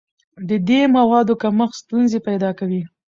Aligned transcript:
د 0.49 0.51
دې 0.69 0.81
موادو 0.95 1.33
کمښت 1.41 1.75
ستونزې 1.83 2.19
پیدا 2.27 2.49
کوي. 2.59 2.81